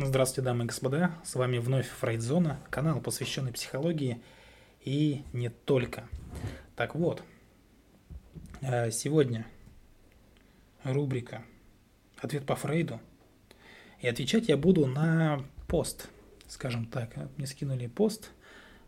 [0.00, 4.22] Здравствуйте, дамы и господа, с вами вновь Фрейдзона, канал, посвященный психологии
[4.84, 6.08] и не только.
[6.76, 7.20] Так вот,
[8.60, 9.44] э, сегодня
[10.84, 11.42] рубрика
[12.18, 13.00] «Ответ по Фрейду»,
[14.00, 16.08] и отвечать я буду на пост,
[16.46, 17.16] скажем так.
[17.36, 18.30] Мне скинули пост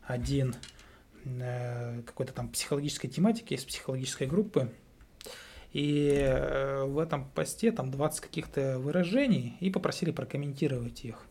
[0.04, 0.54] один
[1.24, 4.72] э, какой-то там психологической тематики из психологической группы,
[5.72, 11.26] и э, в этом посте там 20 каких-то выражений и попросили прокомментировать их.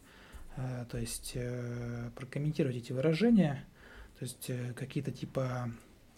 [0.56, 3.66] Э, то есть э, прокомментировать эти выражения,
[4.18, 5.72] то есть какие-то типа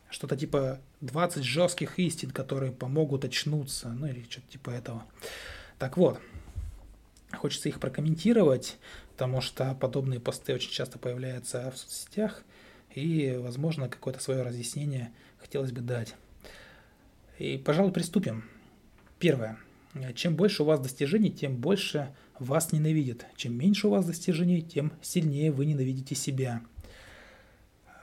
[0.09, 5.05] что-то типа 20 жестких истин, которые помогут очнуться, ну или что-то типа этого.
[5.79, 6.19] Так вот,
[7.33, 8.77] хочется их прокомментировать,
[9.13, 12.43] потому что подобные посты очень часто появляются в соцсетях,
[12.93, 16.15] и, возможно, какое-то свое разъяснение хотелось бы дать.
[17.39, 18.45] И, пожалуй, приступим.
[19.19, 19.57] Первое.
[20.15, 23.25] Чем больше у вас достижений, тем больше вас ненавидят.
[23.35, 26.61] Чем меньше у вас достижений, тем сильнее вы ненавидите себя.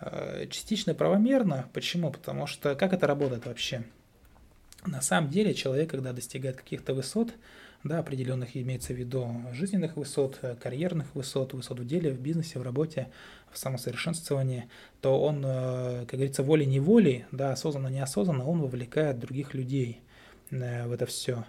[0.01, 1.69] Э, частично правомерно.
[1.73, 2.11] Почему?
[2.11, 3.85] Потому что как это работает вообще?
[4.87, 7.33] На самом деле человек, когда достигает каких-то высот,
[7.85, 12.63] да, определенных имеется в виду жизненных высот, карьерных высот, высот в деле, в бизнесе, в
[12.63, 13.09] работе,
[13.53, 14.69] в самосовершенствовании,
[15.01, 20.01] то он, э, как говорится, волей-неволей, да, осознанно-неосознанно, он вовлекает других людей
[20.51, 21.45] э, в это все.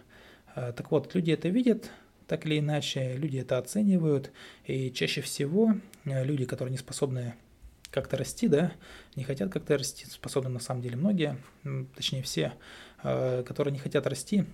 [0.56, 1.90] Э, так вот, люди это видят,
[2.28, 4.32] так или иначе, люди это оценивают,
[4.66, 5.74] и чаще всего
[6.06, 7.34] люди, которые не способны
[7.92, 8.72] как-то расти, да,
[9.16, 11.38] не хотят как-то расти, способны на самом деле многие,
[11.96, 12.54] точнее все,
[13.02, 14.46] которые не хотят расти,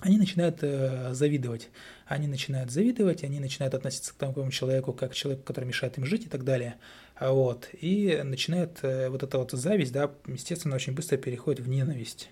[0.00, 1.70] они начинают э, завидовать.
[2.06, 6.04] Они начинают завидовать, они начинают относиться к такому человеку, как к человеку, который мешает им
[6.04, 6.76] жить и так далее.
[7.20, 7.68] Вот.
[7.80, 12.30] И начинает э, вот эта вот зависть, да, естественно, очень быстро переходит в ненависть.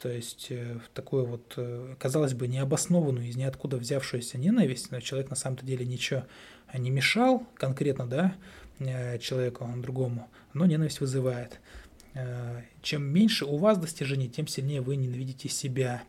[0.00, 5.00] То есть э, в такую вот, э, казалось бы, необоснованную, из ниоткуда взявшуюся ненависть, но
[5.00, 6.24] человек на самом-то деле ничего
[6.74, 8.34] не мешал конкретно, да,
[8.78, 11.60] э, человеку другому, но ненависть вызывает.
[12.14, 16.02] Э, чем меньше у вас достижений, тем сильнее вы ненавидите себя.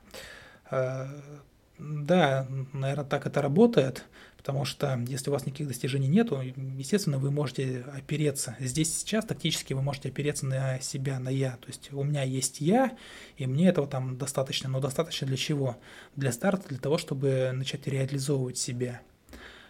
[0.69, 4.05] Да, наверное, так это работает,
[4.37, 6.29] потому что если у вас никаких достижений нет,
[6.77, 8.55] естественно, вы можете опереться.
[8.59, 11.57] Здесь сейчас тактически вы можете опереться на себя, на я.
[11.57, 12.97] То есть у меня есть я,
[13.35, 14.69] и мне этого там достаточно.
[14.69, 15.77] Но достаточно для чего?
[16.15, 19.01] Для старта, для того, чтобы начать реализовывать себя.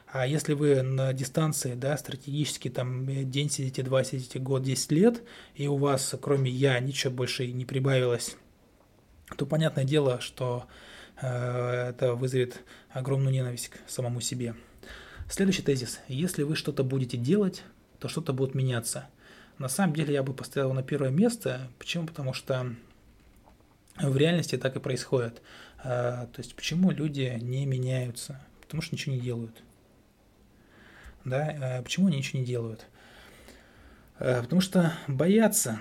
[0.10, 5.24] А если вы на дистанции, да, стратегически там день сидите, два сидите, год, 10 лет,
[5.56, 8.38] и у вас кроме я ничего больше не прибавилось,
[9.36, 10.66] то понятное дело, что
[11.22, 14.56] э, это вызовет огромную ненависть к самому себе.
[15.30, 16.00] Следующий тезис.
[16.08, 17.64] Если вы что-то будете делать,
[18.00, 19.08] то что-то будет меняться.
[19.58, 21.68] На самом деле я бы поставил на первое место.
[21.80, 22.08] Почему?
[22.08, 22.74] Потому что
[24.00, 25.42] в реальности так и происходит.
[25.84, 28.40] Э, то есть почему люди не меняются?
[28.62, 29.62] Потому что ничего не делают.
[31.26, 31.80] Да?
[31.80, 32.86] Э, почему они ничего не делают?
[34.18, 35.80] Потому что боятся.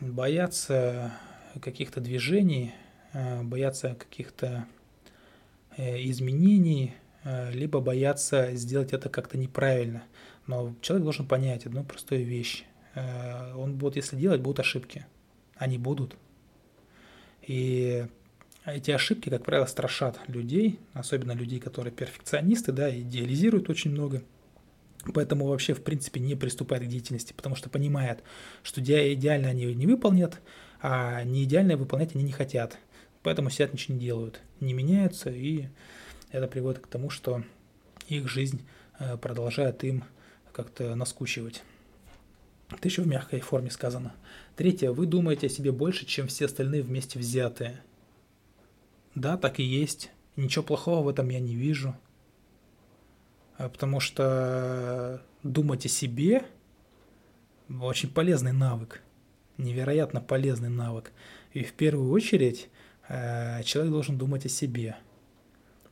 [0.00, 1.12] Боятся
[1.60, 2.74] каких-то движений,
[3.12, 4.66] э, боятся каких-то
[5.76, 6.94] э, изменений,
[7.24, 10.04] э, либо боятся сделать это как-то неправильно.
[10.46, 12.64] Но человек должен понять одну простую вещь.
[13.56, 15.06] Он будет, если делать, будут ошибки.
[15.56, 16.16] Они будут.
[17.42, 18.06] И
[18.64, 24.22] эти ошибки, как правило, страшат людей, особенно людей, которые перфекционисты, да, идеализируют очень много.
[25.12, 28.22] Поэтому вообще, в принципе, не приступает к деятельности, потому что понимает,
[28.62, 30.40] что идеально они не выполнят,
[30.86, 32.76] а не идеальное выполнять они не хотят.
[33.22, 35.68] Поэтому сидят, ничего не делают, не меняются, и
[36.30, 37.42] это приводит к тому, что
[38.06, 38.66] их жизнь
[38.98, 40.04] э, продолжает им
[40.52, 41.62] как-то наскучивать.
[42.68, 44.14] Это еще в мягкой форме сказано.
[44.56, 44.90] Третье.
[44.90, 47.80] Вы думаете о себе больше, чем все остальные вместе взятые.
[49.14, 50.10] Да, так и есть.
[50.36, 51.96] Ничего плохого в этом я не вижу.
[53.56, 56.44] А потому что думать о себе
[57.70, 59.00] очень полезный навык
[59.58, 61.12] невероятно полезный навык.
[61.52, 62.68] И в первую очередь
[63.08, 64.96] э, человек должен думать о себе.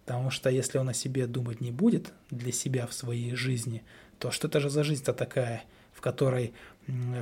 [0.04, 3.84] Потому что если он о себе думать не будет для себя в своей жизни,
[4.18, 5.62] то что это же за жизнь-то такая,
[5.92, 6.52] в которой,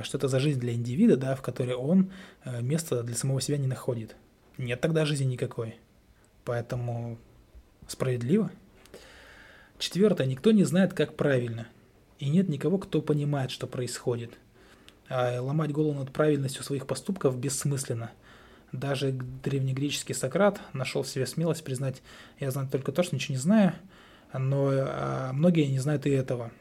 [0.03, 2.11] что это за жизнь для индивида, да, в которой он
[2.43, 4.15] э, место для самого себя не находит.
[4.57, 5.75] Нет тогда жизни никакой.
[6.43, 7.19] Поэтому
[7.87, 8.51] справедливо.
[9.77, 10.27] Четвертое.
[10.27, 11.67] Никто не знает, как правильно.
[12.19, 14.31] И нет никого, кто понимает, что происходит–
[15.39, 18.11] ломать голову над правильностью своих поступков бессмысленно.
[18.71, 22.01] Даже древнегреческий Сократ нашел в себе смелость признать,
[22.39, 23.73] я знаю только то, что ничего не знаю,
[24.33, 26.51] но а, многие не знают и этого.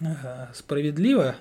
[0.00, 1.34] А, справедливо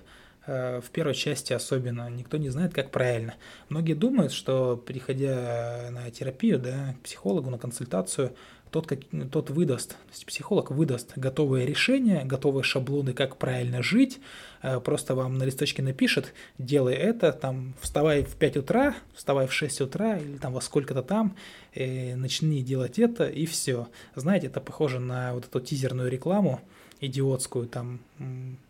[0.48, 3.36] Э, в первой части особенно никто не знает, как правильно.
[3.68, 8.34] Многие думают, что приходя на терапию, да, к психологу, на консультацию,
[8.72, 9.00] тот, как,
[9.32, 14.20] тот выдаст, то есть психолог выдаст готовые решения, готовые шаблоны, как правильно жить,
[14.62, 19.54] э, просто вам на листочке напишет, делай это, там, вставай в 5 утра, вставай в
[19.54, 21.36] 6 утра, или там во сколько-то там,
[21.74, 23.88] и начни делать это, и все.
[24.16, 26.62] Знаете, это похоже на вот эту тизерную рекламу,
[27.00, 28.00] идиотскую, там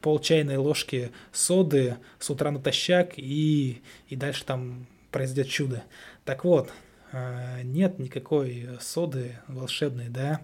[0.01, 5.83] пол чайной ложки соды с утра натощак и, и дальше там произойдет чудо.
[6.25, 6.71] Так вот, э,
[7.63, 10.41] нет никакой соды волшебной, да,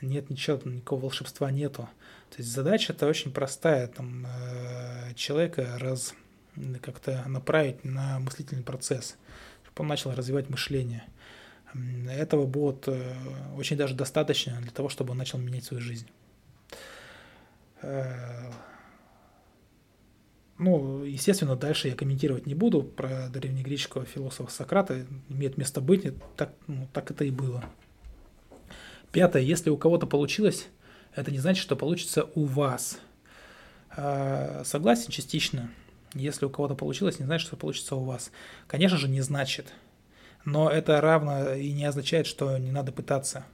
[0.00, 1.88] нет ничего, никакого волшебства нету.
[2.30, 6.14] То есть задача это очень простая, там э, человека раз
[6.82, 9.16] как-то направить на мыслительный процесс,
[9.64, 11.04] чтобы он начал развивать мышление.
[12.10, 13.14] Этого будет э,
[13.56, 16.08] очень даже достаточно для того, чтобы он начал менять свою жизнь.
[20.58, 25.06] Ну, естественно, дальше я комментировать не буду про древнегреческого философа Сократа.
[25.28, 26.04] Имеет место быть,
[26.36, 27.64] так, ну, так это и было.
[29.12, 29.42] Пятое.
[29.42, 30.66] Если у кого-то получилось,
[31.14, 32.98] это не значит, что получится у вас.
[33.96, 35.70] Э, согласен частично.
[36.14, 38.32] Если у кого-то получилось, не значит, что получится у вас.
[38.66, 39.72] Конечно же, не значит.
[40.44, 43.46] Но это равно и не означает, что не надо пытаться.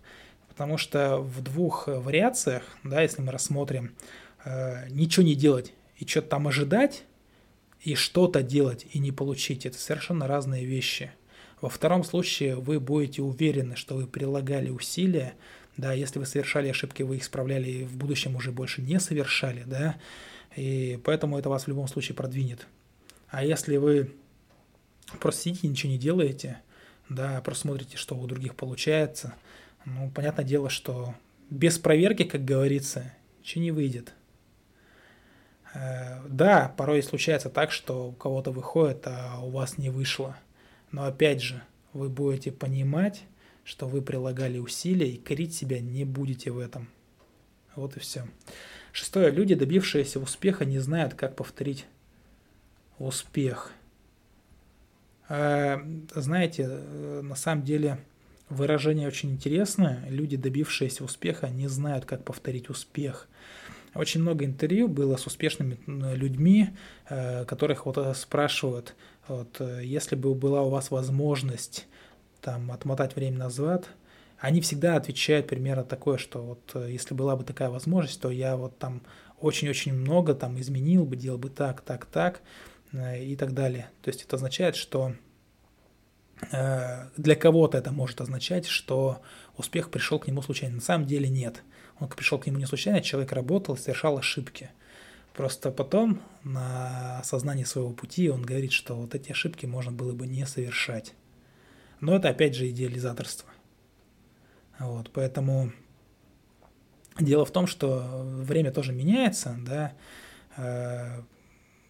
[0.48, 3.94] Потому что в двух вариациях, да, если мы рассмотрим,
[4.44, 7.04] э, ничего не делать и что-то там ожидать,
[7.80, 11.10] и что-то делать и не получить, это совершенно разные вещи.
[11.60, 15.34] Во втором случае вы будете уверены, что вы прилагали усилия,
[15.76, 19.64] да, если вы совершали ошибки, вы их исправляли и в будущем уже больше не совершали,
[19.66, 19.96] да,
[20.56, 22.66] и поэтому это вас в любом случае продвинет.
[23.28, 24.12] А если вы
[25.20, 26.60] просто сидите ничего не делаете,
[27.08, 29.34] да, просто смотрите, что у других получается–
[29.84, 31.14] ну, понятное дело, что
[31.50, 34.14] без проверки, как говорится, ничего не выйдет.
[35.74, 40.36] Э, да, порой случается так, что у кого-то выходит, а у вас не вышло.
[40.92, 41.62] Но опять же,
[41.92, 43.24] вы будете понимать,
[43.64, 46.88] что вы прилагали усилия и корить себя не будете в этом.
[47.74, 48.26] Вот и все.
[48.92, 49.30] Шестое.
[49.30, 51.86] Люди, добившиеся успеха, не знают, как повторить
[52.98, 53.72] успех.
[55.28, 55.78] Э,
[56.14, 57.98] знаете, э, на самом деле
[58.50, 60.04] Выражение очень интересное.
[60.08, 63.26] Люди, добившиеся успеха, не знают, как повторить успех.
[63.94, 66.70] Очень много интервью было с успешными людьми,
[67.08, 68.96] э, которых вот э, спрашивают,
[69.28, 71.86] вот, э, если бы была у вас возможность
[72.40, 73.88] там, отмотать время назад,
[74.38, 78.78] они всегда отвечают примерно такое, что вот если была бы такая возможность, то я вот
[78.78, 79.02] там
[79.40, 82.42] очень-очень много там изменил бы, делал бы так, так, так
[82.92, 83.90] и так далее.
[84.02, 85.14] То есть это означает, что
[86.50, 89.22] для кого-то это может означать, что
[89.56, 90.76] успех пришел к нему случайно.
[90.76, 91.62] На самом деле нет.
[92.00, 94.70] Он пришел к нему не случайно, человек работал, совершал ошибки.
[95.32, 100.26] Просто потом на осознании своего пути он говорит, что вот эти ошибки можно было бы
[100.26, 101.14] не совершать.
[102.00, 103.48] Но это опять же идеализаторство.
[104.78, 105.72] Вот, поэтому
[107.18, 109.92] дело в том, что время тоже меняется, да,
[110.56, 111.22] э,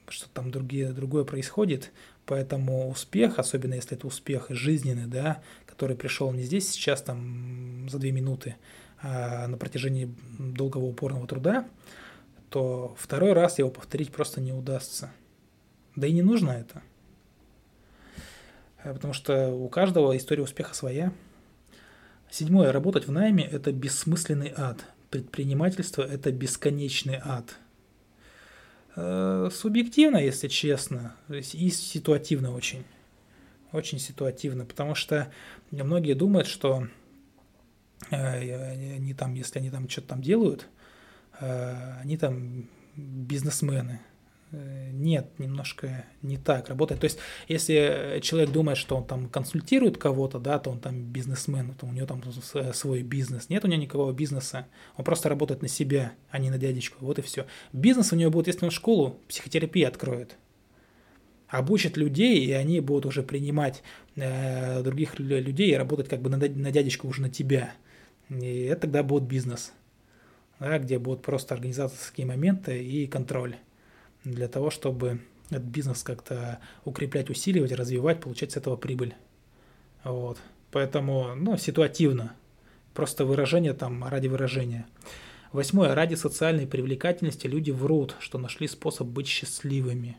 [0.09, 1.93] что там другие, другое происходит.
[2.27, 7.99] Поэтому успех, особенно если это успех жизненный, да, который пришел не здесь сейчас, там, за
[7.99, 8.57] две минуты,
[9.47, 11.69] на протяжении долгого упорного труда,
[12.49, 15.11] то второй раз его повторить просто не удастся.
[15.97, 16.83] Да и не нужно это.
[18.83, 21.13] Э, потому что у каждого история успеха своя.
[22.31, 22.73] Седьмое.
[22.73, 24.85] Работать в найме– это бессмысленный ад.
[25.11, 27.57] Предпринимательство– это бесконечный ад–
[28.97, 32.85] Э, субъективно, если честно, и ситуативно очень.
[33.73, 35.33] Очень ситуативно, потому что
[35.71, 36.89] многие думают, что э,
[38.11, 40.69] они там, если они там что-то там делают,
[41.41, 44.01] э, они там бизнесмены.
[44.55, 47.01] Э, нет, немножко не так работает.
[47.01, 47.19] То есть,
[47.49, 51.93] если человек думает, что он там консультирует кого-то, да, то он там бизнесмен, то у
[51.93, 52.23] него там
[52.73, 53.49] свой бизнес.
[53.49, 54.67] Нет у него никакого бизнеса.
[54.97, 57.05] Он просто работает на себя, а не на дядечку.
[57.05, 57.47] Вот и все.
[57.73, 60.37] Бизнес у него будет, если он школу психотерапии откроет.
[61.49, 63.83] Обучит людей, и они будут уже принимать
[64.17, 67.75] э, других людей и работать как бы на, на дядечку уже на тебя.
[68.31, 69.73] И это тогда будет бизнес,
[70.59, 73.57] да, где будут просто организаторские моменты и контроль
[74.25, 79.15] для того, чтобы этот бизнес как-то укреплять, усиливать, развивать, получать с этого прибыль.
[80.03, 80.39] Вот.
[80.71, 82.35] Поэтому, ну, ситуативно.
[82.95, 84.87] Просто выражение там ради выражения.
[85.53, 85.95] Восьмое.
[85.95, 90.17] Ради социальной привлекательности люди врут, что нашли способ быть счастливыми.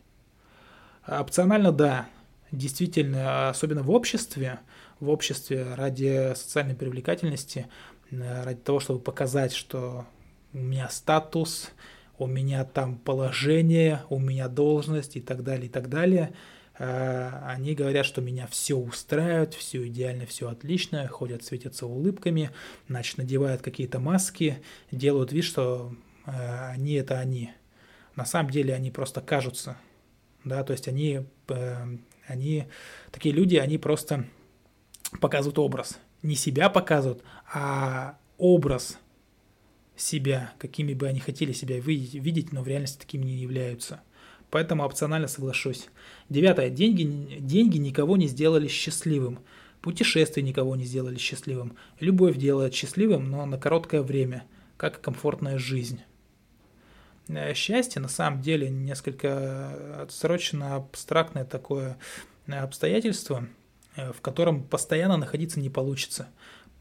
[1.06, 2.08] Опционально, да.
[2.52, 4.60] Действительно, особенно в обществе,
[5.00, 7.68] в обществе ради социальной привлекательности,
[8.22, 10.06] ради того, чтобы показать, что
[10.54, 11.72] у меня статус,
[12.18, 16.34] у меня там положение, у меня должность и так далее, и так далее.
[16.78, 22.52] Э, они говорят, что меня все устраивает, все идеально, все отлично, ходят, светятся улыбками,
[22.88, 25.94] значит, надевают какие-то маски, делают вид, что
[26.26, 27.52] э, они это они.
[28.16, 29.78] На самом деле они просто кажутся,
[30.44, 32.66] да, то есть они, э, они,
[33.12, 34.26] такие люди, они просто
[35.20, 36.00] показывают образ.
[36.22, 38.98] Не себя показывают, а образ
[39.96, 44.02] себя, какими бы они хотели себя видеть, но в реальности такими не являются.
[44.50, 45.88] Поэтому опционально соглашусь.
[46.30, 46.70] Девятое.
[46.70, 47.04] Деньги,
[47.40, 49.40] деньги никого не сделали счастливым.
[49.82, 51.76] Путешествия никого не сделали счастливым.
[52.00, 54.46] Любовь делает счастливым, но на короткое время,
[54.78, 56.02] как и комфортная жизнь.
[57.28, 61.98] Э, счастье на самом деле несколько отсрочено абстрактное такое
[62.48, 63.48] обстоятельство, э,
[63.96, 66.28] в котором постоянно находиться не получится.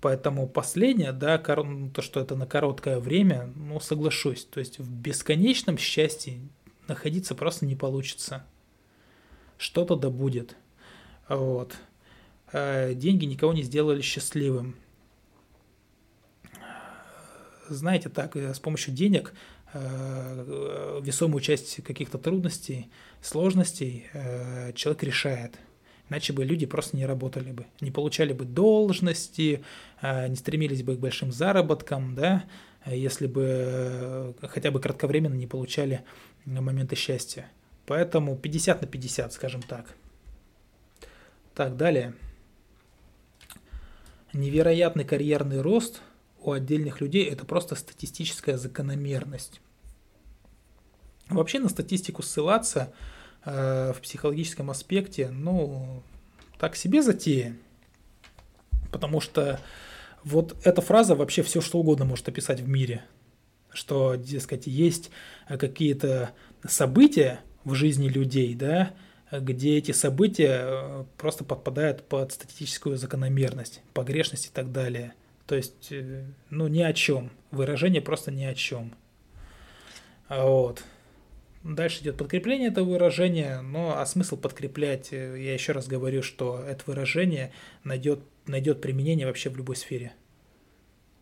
[0.00, 4.44] Поэтому последнее, да, то, что это на короткое время, ну, соглашусь.
[4.44, 6.40] То есть в бесконечном счастье
[6.88, 8.44] находиться просто не получится.
[9.56, 10.56] Что-то да будет.
[11.26, 11.74] Вот.
[12.52, 14.76] Э, деньги никого не сделали счастливым.
[17.70, 19.32] Знаете, так, с помощью денег
[19.72, 22.90] э, весомую часть каких-то трудностей,
[23.22, 25.58] сложностей э, человек решает–
[26.14, 29.64] Иначе бы люди просто не работали бы, не получали бы должности,
[30.00, 32.44] а, не стремились бы к большим заработкам, да,
[32.86, 36.04] если бы э, хотя бы кратковременно не получали
[36.44, 37.50] моменты счастья.
[37.86, 39.96] Поэтому 50 на 50, скажем так.
[41.52, 42.14] Так, далее.
[44.32, 46.00] Невероятный карьерный рост
[46.38, 49.60] у отдельных людей– это просто статистическая закономерность.
[51.28, 52.92] Вообще на статистику ссылаться–
[53.46, 56.02] Э, в психологическом аспекте, ну,
[56.58, 57.54] так себе затея.
[58.90, 59.60] Потому что
[60.22, 63.04] вот эта фраза вообще все что угодно может описать в мире.
[63.70, 65.10] Что, дескать, есть
[65.46, 66.30] какие-то
[66.66, 68.94] события в жизни людей, да,
[69.30, 75.12] где эти события э, просто подпадают под статистическую закономерность, погрешность и так далее.
[75.46, 77.30] То есть, э, ну, ни о чем.
[77.50, 78.94] Выражение просто ни о чем.
[80.30, 80.82] Вот.
[81.64, 86.62] Дальше идет подкрепление этого выражения, но а смысл подкреплять, э, я еще раз говорю, что
[86.62, 87.52] это выражение
[87.84, 90.12] найдет, найдет применение вообще в любой сфере.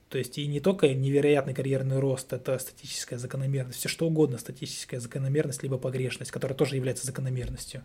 [0.08, 4.98] То есть и не только невероятный карьерный рост, это статическая закономерность, все что угодно, статическая
[4.98, 7.84] закономерность, либо погрешность, которая тоже является закономерностью.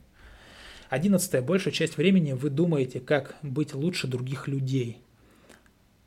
[0.90, 1.44] Одиннадцатое.
[1.44, 4.98] Большую часть времени вы думаете, как быть лучше других людей.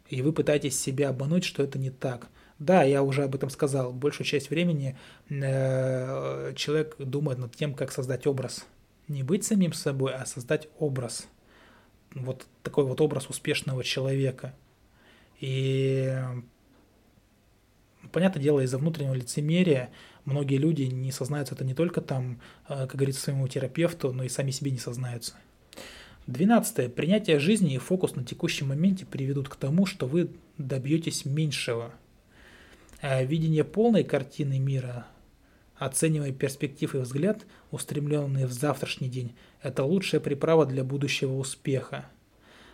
[0.08, 2.26] И вы пытаетесь себя обмануть, что это не так–
[2.60, 3.90] да, я уже об этом сказал.
[3.90, 4.94] Большую часть времени
[5.30, 8.66] э, человек думает над тем, как создать образ.
[9.08, 11.26] Не быть самим собой, а создать образ.
[12.14, 14.54] Вот такой вот образ успешного человека.
[15.40, 16.14] И
[18.12, 19.88] понятное дело, из-за внутреннего лицемерия
[20.26, 24.28] многие люди не сознаются это не только там, э, как говорится, своему терапевту, но и
[24.28, 25.32] сами себе не сознаются.
[26.26, 26.90] Двенадцатое.
[26.90, 31.94] Принятие жизни и фокус на текущем моменте приведут к тому, что вы добьетесь меньшего–
[33.02, 35.06] видение полной картины мира,
[35.76, 42.06] оценивая перспективы и взгляд, устремленные в завтрашний день, это лучшая приправа для будущего успеха.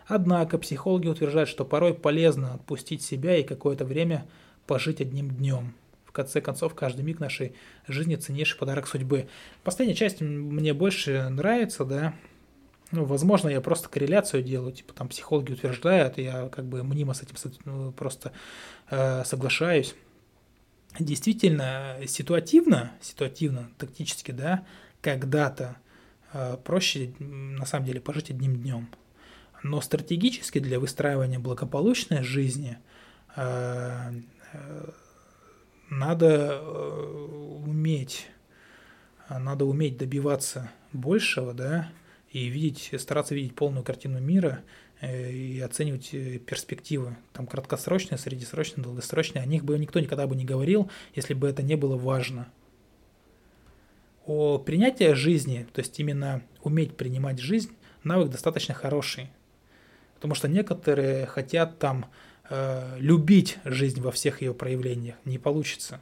[0.06, 4.26] Однако психологи утверждают, что порой полезно отпустить себя и какое-то время
[4.66, 5.74] пожить одним днем.
[6.04, 7.54] В конце концов, каждый миг нашей
[7.86, 9.28] жизни ценнейший подарок судьбы.
[9.62, 12.14] Последняя часть мне больше нравится, да.
[12.92, 17.22] Ну, возможно, я просто корреляцию делаю, типа там психологи утверждают, я как бы мнимо с
[17.22, 18.32] этим ну, просто
[18.90, 19.96] э, соглашаюсь
[20.98, 24.64] действительно ситуативно, ситуативно, тактически, да,
[25.00, 25.76] когда-то
[26.32, 28.88] э, проще на самом деле пожить одним днем.
[29.62, 32.78] Но стратегически для выстраивания благополучной жизни
[33.34, 34.12] э,
[34.52, 34.90] э,
[35.90, 38.28] надо э, уметь,
[39.28, 41.90] надо уметь добиваться большего, да,
[42.30, 48.82] и видеть, стараться видеть полную картину мира Э, и оценивать э, перспективы, там краткосрочные, среднесрочные,
[48.82, 52.48] долгосрочные, о них бы никто никогда бы не говорил, если бы это не было важно.
[54.24, 57.72] О принятии жизни, то есть именно уметь принимать жизнь,
[58.04, 59.30] навык достаточно хороший.
[60.14, 62.06] Потому что некоторые хотят там
[62.48, 66.00] э, любить жизнь во всех ее проявлениях, не получится.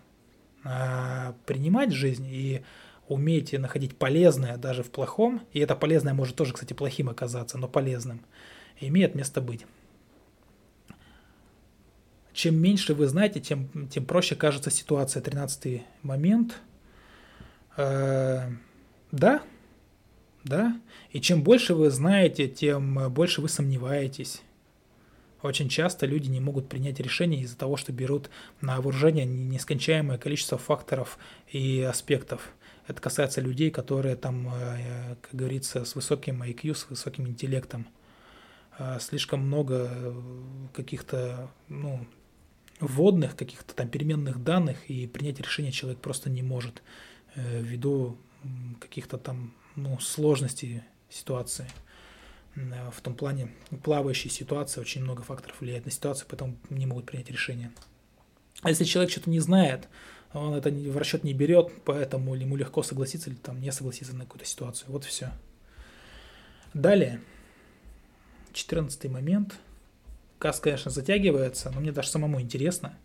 [0.62, 2.62] А принимать жизнь и
[3.08, 7.66] уметь находить полезное даже в плохом, и это полезное может тоже, кстати, плохим оказаться, но
[7.66, 8.20] полезным–
[8.80, 9.66] имеет место быть.
[12.32, 15.22] Чем меньше вы знаете, тем, тем проще кажется ситуация.
[15.22, 16.60] Тринадцатый момент.
[17.76, 18.50] Э,
[19.12, 19.42] да,
[20.42, 20.80] да.
[21.10, 24.42] И чем больше вы знаете, тем больше вы сомневаетесь.
[25.42, 30.56] Очень часто люди не могут принять решение из-за того, что берут на вооружение нескончаемое количество
[30.56, 31.18] факторов
[31.52, 32.54] и аспектов.
[32.86, 37.86] Это касается людей, которые там, э, как говорится, с высоким IQ, с высоким интеллектом.
[38.78, 40.22] Э, слишком много э,
[40.72, 42.06] каких-то, ну,
[42.80, 46.82] вводных, каких-то там переменных данных, и принять решение человек просто не может
[47.36, 48.16] ввиду
[48.78, 51.66] каких-то там ну, сложностей ситуации.
[52.54, 53.50] В том плане
[53.82, 57.72] плавающей ситуации очень много факторов влияет на ситуацию, поэтому не могут принять решение.
[58.62, 59.88] А если человек что-то не знает,
[60.32, 64.24] он это в расчет не берет, поэтому ему легко согласиться или там не согласиться на
[64.24, 64.90] какую-то ситуацию.
[64.90, 65.32] Вот все.
[66.72, 67.20] Далее,
[68.54, 69.54] четырнадцатый момент.
[70.38, 72.96] Касс, конечно, затягивается, но мне даже самому интересно.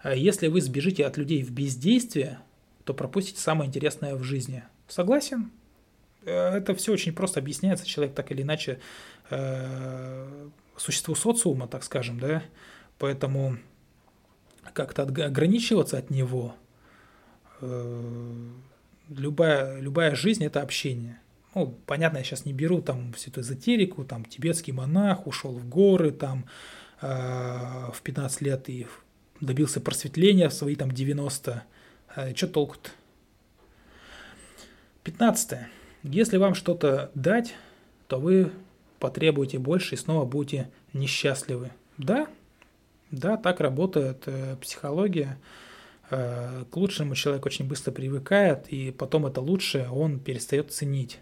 [0.00, 2.38] А если вы сбежите от людей в бездействие,
[2.84, 4.64] то пропустите самое интересное в жизни.
[4.88, 5.50] Согласен?
[6.24, 7.86] Э, это все очень просто объясняется.
[7.86, 8.80] Человек так или иначе
[9.30, 12.42] э, существо социума, так скажем, да,
[12.98, 13.58] поэтому
[14.72, 16.54] как-то ограничиваться от него.
[17.60, 18.48] Э,
[19.08, 21.20] любая, любая жизнь– это общение.
[21.54, 25.68] Ну, понятно, я сейчас не беру там всю эту эзотерику, там тибетский монах ушел в
[25.68, 26.46] горы там
[27.00, 27.06] э,
[27.92, 28.86] в 15 лет и
[29.40, 31.64] добился просветления в свои там 90.
[32.16, 32.90] Э, что толку-то?
[35.02, 35.58] 15.
[36.04, 37.54] Если вам что-то дать,
[38.06, 38.52] то вы
[39.00, 41.72] потребуете больше и снова будете несчастливы.
[41.98, 42.28] Да,
[43.10, 45.36] да, так работает э, психология.
[46.10, 51.18] Э, к лучшему человек очень быстро привыкает, и потом это лучшее он перестает ценить.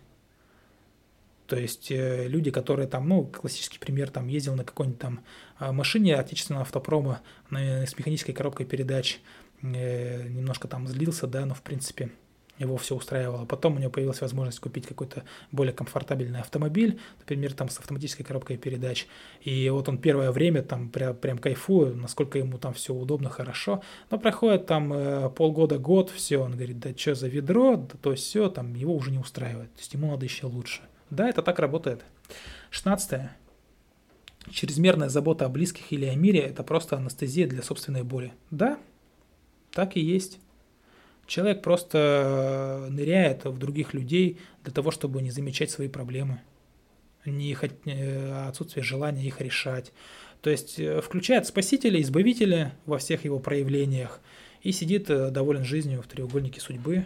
[1.49, 5.25] То есть э, люди, которые там, ну, классический пример, там ездил на какой-нибудь там
[5.59, 9.21] э, машине отечественного автопрома на, с механической коробкой передач,
[9.62, 12.11] э, немножко там злился, да, но в принципе
[12.59, 13.47] его все устраивало.
[13.47, 18.59] Потом у него появилась возможность купить какой-то более комфортабельный автомобиль, например, там с автоматической коробкой
[18.59, 19.07] передач.
[19.40, 23.83] И вот он первое время там прям, прям кайфует, насколько ему там все удобно, хорошо.
[24.11, 28.14] Но проходит там э, полгода, год, все, он говорит, да что за ведро, да то
[28.14, 29.73] все, там его уже не устраивает.
[29.73, 30.83] То есть ему надо еще лучше.
[31.10, 32.04] Да, это так работает.
[32.70, 33.30] 16.
[34.50, 38.32] Чрезмерная забота о близких или о мире– это просто анестезия для собственной боли.
[38.50, 38.78] Да,
[39.72, 40.38] так и есть.
[41.26, 46.40] Человек просто э, ныряет в других людей для того, чтобы не замечать свои проблемы,
[47.26, 49.92] не э, отсутствие желания их решать.
[50.40, 54.21] То есть э, включает спасителя, избавителя во всех его проявлениях
[54.62, 57.04] и сидит доволен жизнью в треугольнике судьбы.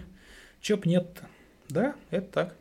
[0.60, 1.20] Чё б нет?
[1.68, 2.56] Да, это так.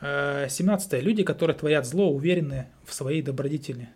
[0.00, 1.02] 17.
[1.02, 3.88] Люди, которые творят зло, уверены в своей добродетели.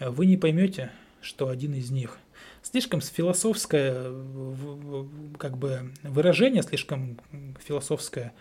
[0.00, 2.18] Вы не поймете, что один из них–
[2.62, 4.12] слишком философское
[5.38, 7.18] как бы выражение, слишком
[7.64, 8.32] философское,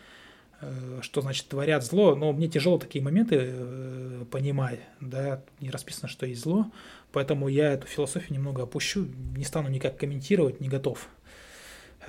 [0.61, 6.07] э, что значит творят зло, но мне тяжело такие моменты э, понимать, да, не расписано,
[6.07, 6.71] что есть зло,
[7.11, 11.07] поэтому я эту философию немного опущу, не стану никак комментировать, не готов.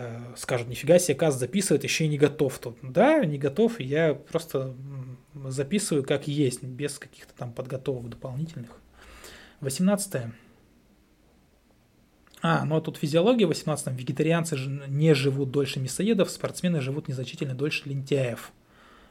[0.03, 2.79] Э, скажут, нифига себе, Каз записывает, еще и не готов тут.
[2.81, 4.75] Да, не готов, я просто
[5.45, 8.71] записываю как есть, без каких-то там подготовок дополнительных.
[9.61, 10.33] 18.
[12.41, 13.95] А, ну а тут физиология в 18-м.
[13.95, 14.57] Вегетарианцы
[14.89, 18.53] не живут дольше мясоедов, спортсмены живут незначительно дольше лентяев.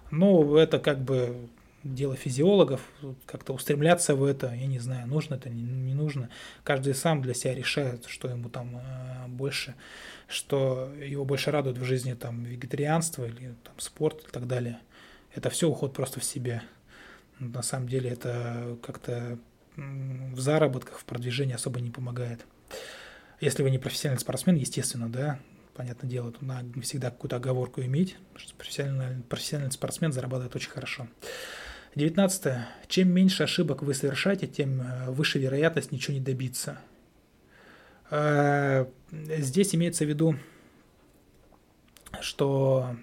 [0.09, 1.49] Ну, это как бы
[1.83, 2.81] дело физиологов,
[3.25, 6.29] как-то устремляться в это, я не знаю, нужно это, не, не нужно.
[6.63, 9.75] Каждый сам для себя решает, что ему там э, больше,
[10.27, 14.79] что его больше радует в жизни, там, вегетарианство или там, спорт и так далее.
[15.33, 16.63] Это все уход просто в себя.
[17.39, 19.39] На самом деле это как-то
[19.77, 22.45] в заработках, в продвижении особо не помогает.
[23.39, 25.39] Если вы не профессиональный спортсмен, естественно, да,
[25.73, 31.07] понятное дело, тут надо всегда какую-то оговорку иметь, что профессиональный, профессиональный спортсмен зарабатывает очень хорошо.
[31.95, 32.53] 19.
[32.87, 36.79] Чем меньше ошибок вы совершаете, тем э, выше вероятность ничего не добиться.
[38.09, 40.35] Э, здесь имеется в виду,
[42.21, 42.95] что,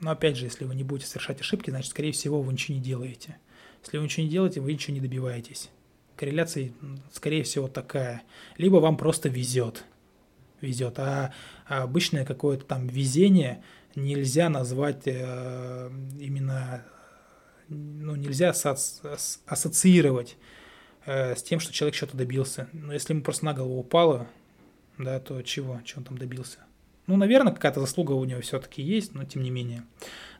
[0.00, 2.82] ну, опять же, если вы не будете совершать ошибки, значит, скорее всего, вы ничего не
[2.82, 3.38] делаете.
[3.82, 5.70] Если вы ничего не делаете, вы ничего не добиваетесь
[6.22, 6.70] корреляция,
[7.12, 8.22] скорее всего, такая.
[8.56, 9.84] Либо вам просто везет.
[10.60, 11.00] Везет.
[11.00, 11.32] А,
[11.66, 13.64] обычное какое-то там везение
[13.96, 16.84] нельзя назвать э, именно,
[17.72, 20.36] ну, нельзя ассоциировать
[21.06, 22.68] э, с тем, что человек что-то добился.
[22.72, 24.26] Но если ему просто на голову упало,
[24.98, 25.80] да, то чего?
[25.84, 26.58] Чего он там добился?
[27.06, 29.84] Ну, наверное, какая-то заслуга у него все-таки есть, но тем не менее.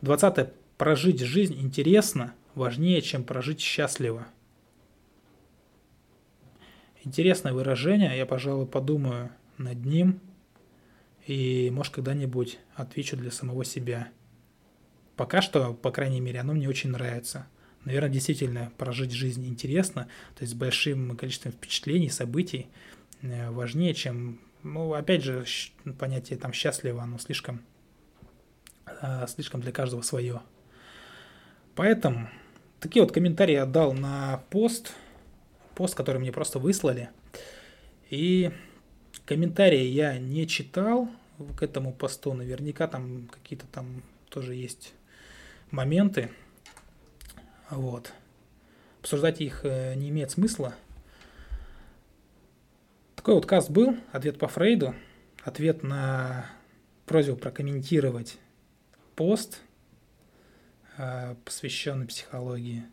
[0.03, 0.53] 20.
[0.79, 4.27] Прожить жизнь интересно важнее, чем прожить счастливо.
[7.05, 10.21] Интересное выражение, я, пожалуй, подумаю над ним
[11.27, 14.09] и, может, когда-нибудь отвечу для самого себя.
[15.17, 17.47] Пока что, по крайней мере, оно мне очень нравится.
[17.85, 22.69] наверное, действительно прожить жизнь интересно, то есть с большим количеством впечатлений, событий,
[23.23, 25.45] э, важнее, чем, ну, опять же,
[25.99, 27.61] понятие там счастливо, оно слишком,
[28.87, 30.43] э, слишком для каждого свое.
[31.75, 32.29] Поэтому
[32.79, 34.93] такие вот комментарии я отдал на пост,
[35.75, 37.11] пост, который мне просто выслали.
[38.11, 38.53] И
[39.25, 41.09] комментарии я не читал
[41.57, 42.35] к этому посту.
[42.35, 44.93] Наверняка там какие-то там тоже есть
[45.73, 46.31] моменты.
[47.71, 48.13] Вот.
[49.01, 50.75] Обсуждать их э, не имеет смысла.
[53.17, 54.95] Такой вот каст был, ответ по Фрейду,
[55.43, 56.47] ответ на
[57.07, 58.39] просьбу прокомментировать
[59.17, 59.61] пост,
[60.99, 62.85] э, посвященный психологии.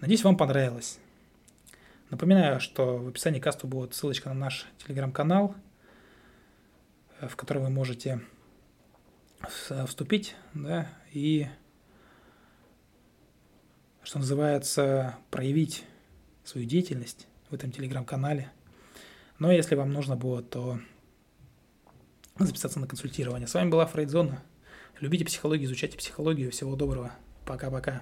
[0.00, 0.98] Надеюсь, вам понравилось.
[2.10, 5.54] Напоминаю, что в описании каста будет ссылочка на наш телеграм-канал,
[7.20, 8.20] э, в который вы можете
[9.86, 11.46] вступить, да, и
[14.06, 15.82] что называется, проявить
[16.44, 18.52] свою деятельность в этом телеграм-канале.
[19.40, 20.78] Но если вам нужно будет, то
[22.38, 23.48] записаться на консультирование.
[23.48, 24.44] С вами была Фрейдзона.
[25.00, 26.52] Любите психологию, изучайте психологию.
[26.52, 27.12] Всего доброго.
[27.44, 28.00] Пока-пока.